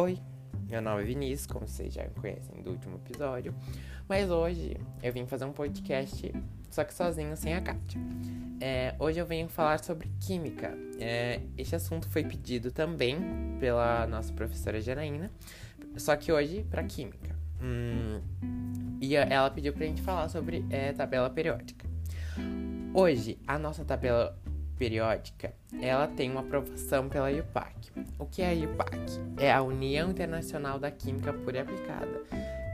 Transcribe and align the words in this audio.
Oi, 0.00 0.18
meu 0.66 0.80
nome 0.80 1.02
é 1.02 1.04
Vinícius, 1.04 1.46
como 1.46 1.68
vocês 1.68 1.92
já 1.92 2.08
conhecem 2.18 2.62
do 2.62 2.70
último 2.70 2.96
episódio, 2.96 3.54
mas 4.08 4.30
hoje 4.30 4.74
eu 5.02 5.12
vim 5.12 5.26
fazer 5.26 5.44
um 5.44 5.52
podcast, 5.52 6.32
só 6.70 6.84
que 6.84 6.94
sozinho, 6.94 7.36
sem 7.36 7.52
a 7.52 7.60
Kátia. 7.60 8.00
É, 8.62 8.94
hoje 8.98 9.18
eu 9.18 9.26
venho 9.26 9.46
falar 9.46 9.84
sobre 9.84 10.10
química. 10.18 10.74
É, 10.98 11.42
este 11.58 11.76
assunto 11.76 12.08
foi 12.08 12.24
pedido 12.24 12.72
também 12.72 13.18
pela 13.60 14.06
nossa 14.06 14.32
professora 14.32 14.80
Janaína, 14.80 15.30
só 15.98 16.16
que 16.16 16.32
hoje 16.32 16.64
para 16.70 16.82
química. 16.82 17.36
Hum, 17.60 18.22
e 19.02 19.14
ela 19.14 19.50
pediu 19.50 19.74
pra 19.74 19.84
gente 19.84 20.00
falar 20.00 20.30
sobre 20.30 20.64
é, 20.70 20.94
tabela 20.94 21.28
periódica. 21.28 21.86
Hoje, 22.94 23.38
a 23.46 23.58
nossa 23.58 23.84
tabela 23.84 24.34
periódica, 24.80 25.52
ela 25.78 26.08
tem 26.08 26.30
uma 26.30 26.40
aprovação 26.40 27.06
pela 27.06 27.30
IUPAC. 27.30 27.92
O 28.18 28.24
que 28.24 28.40
é 28.40 28.48
a 28.48 28.52
IUPAC? 28.52 28.96
É 29.36 29.52
a 29.52 29.60
União 29.60 30.10
Internacional 30.10 30.78
da 30.78 30.90
Química 30.90 31.34
Pura 31.34 31.58
e 31.58 31.60
Aplicada. 31.60 32.22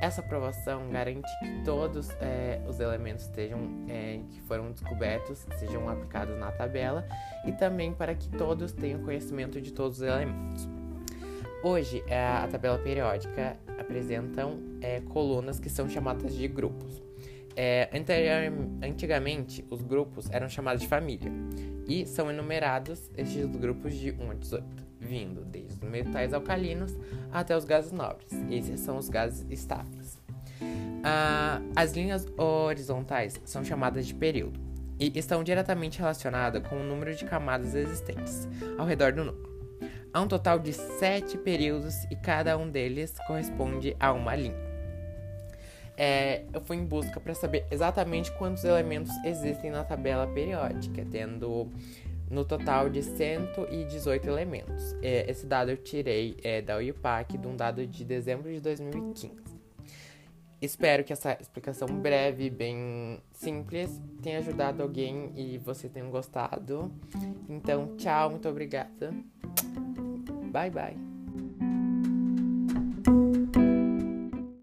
Essa 0.00 0.20
aprovação 0.20 0.88
garante 0.88 1.28
que 1.40 1.64
todos 1.64 2.08
é, 2.20 2.60
os 2.68 2.78
elementos 2.78 3.24
estejam, 3.24 3.58
é, 3.88 4.20
que 4.30 4.40
foram 4.42 4.70
descobertos 4.70 5.44
sejam 5.58 5.88
aplicados 5.88 6.38
na 6.38 6.52
tabela 6.52 7.04
e 7.44 7.50
também 7.50 7.92
para 7.92 8.14
que 8.14 8.28
todos 8.28 8.70
tenham 8.70 9.02
conhecimento 9.02 9.60
de 9.60 9.72
todos 9.72 9.98
os 10.00 10.06
elementos. 10.06 10.68
Hoje, 11.64 12.04
é, 12.06 12.24
a 12.24 12.46
tabela 12.46 12.78
periódica 12.78 13.56
apresentam 13.80 14.60
é, 14.80 15.00
colunas 15.00 15.58
que 15.58 15.68
são 15.68 15.88
chamadas 15.88 16.36
de 16.36 16.46
grupos. 16.46 17.02
É, 17.58 17.88
antigamente, 18.82 19.64
os 19.70 19.80
grupos 19.80 20.28
eram 20.30 20.46
chamados 20.46 20.82
de 20.82 20.88
família 20.88 21.32
e 21.88 22.04
são 22.04 22.30
enumerados 22.30 23.10
estes 23.16 23.46
grupos 23.46 23.94
de 23.94 24.10
1 24.12 24.30
a 24.30 24.34
18, 24.34 24.86
vindo 25.00 25.42
desde 25.42 25.72
os 25.72 25.90
metais 25.90 26.34
alcalinos 26.34 26.94
até 27.32 27.56
os 27.56 27.64
gases 27.64 27.92
nobres. 27.92 28.30
Esses 28.50 28.80
são 28.80 28.98
os 28.98 29.08
gases 29.08 29.46
estáveis. 29.48 30.20
Ah, 31.02 31.62
as 31.74 31.92
linhas 31.92 32.26
horizontais 32.36 33.40
são 33.46 33.64
chamadas 33.64 34.06
de 34.06 34.14
período 34.14 34.60
e 34.98 35.10
estão 35.18 35.42
diretamente 35.42 35.98
relacionadas 35.98 36.66
com 36.66 36.76
o 36.76 36.84
número 36.84 37.14
de 37.14 37.24
camadas 37.24 37.74
existentes 37.74 38.46
ao 38.76 38.84
redor 38.84 39.12
do 39.12 39.24
núcleo. 39.24 39.56
Há 40.12 40.20
um 40.20 40.28
total 40.28 40.58
de 40.58 40.74
sete 40.74 41.38
períodos 41.38 41.94
e 42.10 42.16
cada 42.16 42.58
um 42.58 42.68
deles 42.68 43.14
corresponde 43.26 43.96
a 43.98 44.12
uma 44.12 44.34
linha 44.34 44.75
é, 45.96 46.44
eu 46.52 46.60
fui 46.60 46.76
em 46.76 46.84
busca 46.84 47.18
para 47.18 47.34
saber 47.34 47.66
exatamente 47.70 48.30
quantos 48.32 48.64
elementos 48.64 49.12
existem 49.24 49.70
na 49.70 49.82
tabela 49.82 50.26
periódica, 50.26 51.06
tendo 51.10 51.70
no 52.30 52.44
total 52.44 52.90
de 52.90 53.02
118 53.02 54.28
elementos. 54.28 54.94
É, 55.02 55.30
esse 55.30 55.46
dado 55.46 55.70
eu 55.70 55.76
tirei 55.76 56.36
é, 56.42 56.60
da 56.60 56.76
UIPAC, 56.76 57.38
de 57.38 57.46
um 57.46 57.56
dado 57.56 57.86
de 57.86 58.04
dezembro 58.04 58.52
de 58.52 58.60
2015. 58.60 59.56
Espero 60.60 61.04
que 61.04 61.12
essa 61.12 61.36
explicação 61.40 61.86
breve, 61.86 62.48
bem 62.48 63.20
simples, 63.32 64.00
tenha 64.22 64.38
ajudado 64.38 64.82
alguém 64.82 65.32
e 65.36 65.58
você 65.58 65.88
tenha 65.88 66.06
gostado. 66.06 66.90
Então, 67.48 67.94
tchau, 67.96 68.30
muito 68.30 68.48
obrigada. 68.48 69.12
Bye, 70.50 70.70
bye. 70.70 71.05